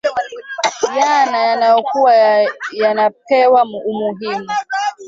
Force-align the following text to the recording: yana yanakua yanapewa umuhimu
yana 0.99 1.37
yanakua 1.47 2.13
yanapewa 2.81 3.61
umuhimu 3.89 4.49